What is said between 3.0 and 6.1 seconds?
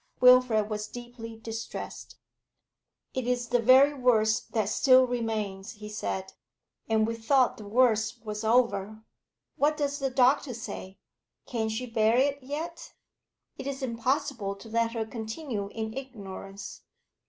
'It is the very worst that still remains,' he